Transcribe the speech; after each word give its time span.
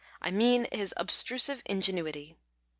I 0.19 0.31
mean 0.31 0.65
his 0.71 0.95
obtrusive 0.97 1.61
ingenuity. 1.67 2.35